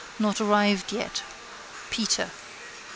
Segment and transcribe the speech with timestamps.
[0.17, 1.21] Not arrived yet.
[1.91, 2.31] Peter.